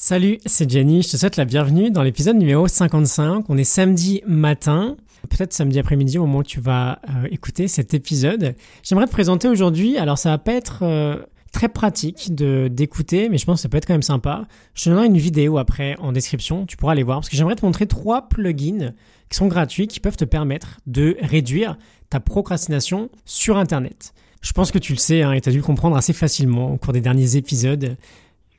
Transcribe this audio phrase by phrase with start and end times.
[0.00, 3.46] Salut, c'est Jenny, je te souhaite la bienvenue dans l'épisode numéro 55.
[3.48, 4.96] On est samedi matin,
[5.28, 8.54] peut-être samedi après-midi au moment où tu vas euh, écouter cet épisode.
[8.84, 11.16] J'aimerais te présenter aujourd'hui, alors ça va pas être euh,
[11.50, 14.46] très pratique de d'écouter, mais je pense que ça peut être quand même sympa.
[14.74, 17.56] Je te donnerai une vidéo après en description, tu pourras aller voir, parce que j'aimerais
[17.56, 18.92] te montrer trois plugins
[19.30, 21.76] qui sont gratuits, qui peuvent te permettre de réduire
[22.08, 24.14] ta procrastination sur Internet.
[24.42, 26.72] Je pense que tu le sais hein, et tu as dû le comprendre assez facilement
[26.72, 27.96] au cours des derniers épisodes.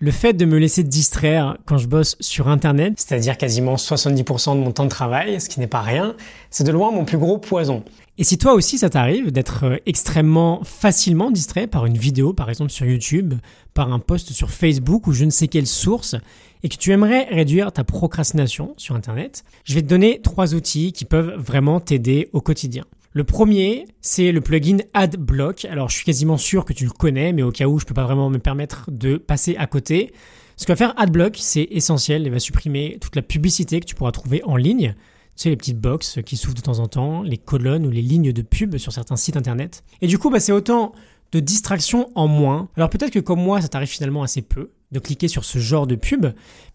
[0.02, 4.64] Le fait de me laisser distraire quand je bosse sur Internet, c'est-à-dire quasiment 70% de
[4.64, 6.16] mon temps de travail, ce qui n'est pas rien,
[6.50, 7.84] c'est de loin mon plus gros poison.
[8.18, 12.50] Et si toi aussi ça t'arrive d'être euh, extrêmement facilement distrait par une vidéo par
[12.50, 13.34] exemple sur YouTube,
[13.74, 16.16] par un post sur Facebook ou je ne sais quelle source,
[16.64, 20.94] et que tu aimerais réduire ta procrastination sur Internet, je vais te donner trois outils
[20.94, 22.86] qui peuvent vraiment t'aider au quotidien.
[23.12, 25.66] Le premier, c'est le plugin AdBlock.
[25.66, 27.96] Alors, je suis quasiment sûr que tu le connais, mais au cas où, je peux
[27.96, 30.14] pas vraiment me permettre de passer à côté.
[30.58, 32.24] Ce que va faire AdBlock, c'est essentiel.
[32.24, 34.94] Il va supprimer toute la publicité que tu pourras trouver en ligne.
[35.36, 38.04] Tu sais, les petites box qui s'ouvrent de temps en temps, les colonnes ou les
[38.04, 39.84] lignes de pub sur certains sites internet.
[40.02, 40.94] Et du coup, bah, c'est autant
[41.32, 42.70] de distraction en moins.
[42.76, 45.86] Alors peut-être que comme moi, ça t'arrive finalement assez peu de cliquer sur ce genre
[45.86, 46.28] de pub,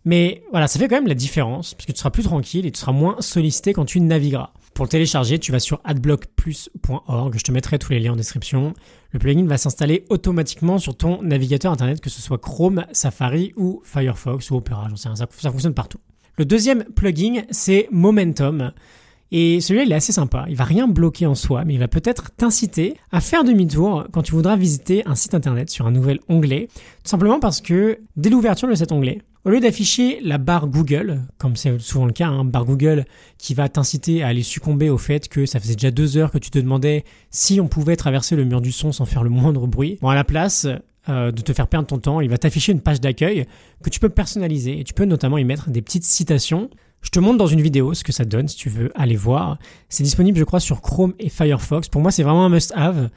[0.04, 2.70] mais voilà, ça fait quand même la différence, parce que tu seras plus tranquille et
[2.70, 4.52] tu seras moins sollicité quand tu navigueras.
[4.74, 8.74] Pour le télécharger, tu vas sur adblockplus.org, je te mettrai tous les liens en description.
[9.12, 13.80] Le plugin va s'installer automatiquement sur ton navigateur internet, que ce soit Chrome, Safari ou
[13.84, 15.98] Firefox ou Opera, j'en sais rien, ça, fonctionne partout.
[16.38, 18.72] Le deuxième plugin, c'est Momentum.
[19.30, 20.44] Et celui-là, il est assez sympa.
[20.48, 24.22] Il va rien bloquer en soi, mais il va peut-être t'inciter à faire demi-tour quand
[24.22, 26.66] tu voudras visiter un site internet sur un nouvel onglet.
[27.04, 31.22] Tout simplement parce que dès l'ouverture de cet onglet, au lieu d'afficher la barre Google,
[31.38, 33.04] comme c'est souvent le cas, hein, barre Google
[33.36, 36.38] qui va t'inciter à aller succomber au fait que ça faisait déjà deux heures que
[36.38, 39.66] tu te demandais si on pouvait traverser le mur du son sans faire le moindre
[39.66, 39.98] bruit.
[40.00, 40.66] Bon, à la place,
[41.10, 43.44] euh, de te faire perdre ton temps, il va t'afficher une page d'accueil
[43.82, 46.70] que tu peux personnaliser et tu peux notamment y mettre des petites citations.
[47.02, 49.58] Je te montre dans une vidéo ce que ça donne si tu veux aller voir.
[49.90, 51.90] C'est disponible je crois sur Chrome et Firefox.
[51.90, 53.10] Pour moi c'est vraiment un must-have.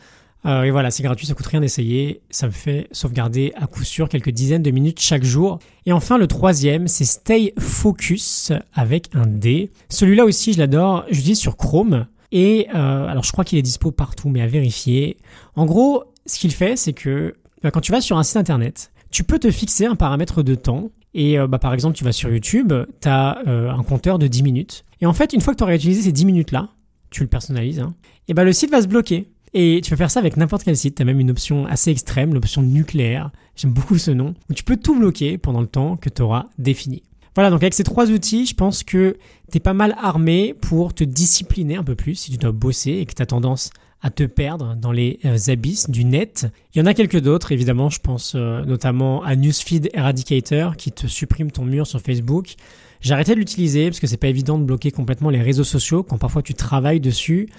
[0.46, 2.22] Euh, et voilà, c'est gratuit, ça coûte rien d'essayer.
[2.30, 5.59] Ça me fait sauvegarder à coup sûr quelques dizaines de minutes chaque jour.
[5.86, 9.72] Et enfin, le troisième, c'est Stay Focus avec un D.
[9.90, 11.06] Celui-là aussi, je l'adore.
[11.09, 12.08] Je l'utilise sur Chrome.
[12.31, 15.18] Et euh, alors, je crois qu'il est dispo partout, mais à vérifier.
[15.56, 18.92] En gros, ce qu'il fait, c'est que bah, quand tu vas sur un site internet,
[19.12, 20.92] tu peux te fixer un paramètre de temps.
[21.14, 24.44] Et euh, bah, par exemple, tu vas sur YouTube, tu as un compteur de 10
[24.44, 24.86] minutes.
[25.02, 26.69] Et en fait, une fois que tu auras utilisé ces 10 minutes-là,
[27.09, 27.96] tu le personnalises, hein,
[28.28, 29.30] et bah, le site va se bloquer.
[29.59, 30.97] Et tu peux faire ça avec n'importe quel site.
[30.97, 33.31] Tu as même une option assez extrême, l'option nucléaire.
[33.56, 34.35] J'aime beaucoup ce nom.
[34.53, 37.01] Tu peux tout bloquer pendant le temps que tu auras défini.
[37.34, 39.18] Voilà, donc avec ces trois outils, je pense que
[39.51, 42.91] tu es pas mal armé pour te discipliner un peu plus si tu dois bosser
[42.91, 43.72] et que tu as tendance
[44.03, 46.45] à te perdre dans les euh, abysses du net.
[46.75, 50.91] Il y en a quelques d'autres, évidemment, je pense euh, notamment à Newsfeed Eradicator qui
[50.91, 52.53] te supprime ton mur sur Facebook.
[53.01, 56.03] J'ai arrêté de l'utiliser parce que c'est pas évident de bloquer complètement les réseaux sociaux
[56.03, 57.50] quand parfois tu travailles dessus.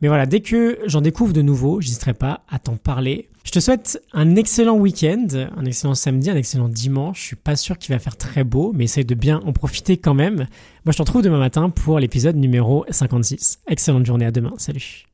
[0.00, 3.28] Mais voilà, dès que j'en découvre de nouveau, j'hésiterai pas à t'en parler.
[3.44, 7.20] Je te souhaite un excellent week-end, un excellent samedi, un excellent dimanche.
[7.20, 9.96] Je suis pas sûr qu'il va faire très beau, mais essaye de bien en profiter
[9.96, 10.46] quand même.
[10.84, 13.60] Moi, je te retrouve demain matin pour l'épisode numéro 56.
[13.68, 14.52] Excellente journée, à demain.
[14.58, 15.05] Salut.